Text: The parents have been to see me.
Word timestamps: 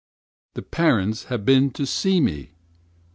The 0.55 0.63
parents 0.63 1.25
have 1.25 1.45
been 1.45 1.69
to 1.73 1.85
see 1.85 2.19
me. 2.19 2.53